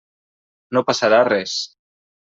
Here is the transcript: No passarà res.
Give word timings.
No 0.77 0.83
passarà 0.89 1.21
res. 1.31 1.57